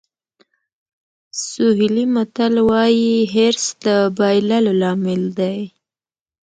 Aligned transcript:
سوهیلي 1.47 2.05
متل 2.13 2.53
وایي 2.69 3.11
حرص 3.33 3.65
د 3.85 3.87
بایللو 4.17 4.73
لامل 4.81 5.23
دی. 5.39 5.59